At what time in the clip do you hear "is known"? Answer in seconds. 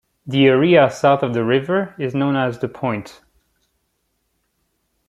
1.99-2.35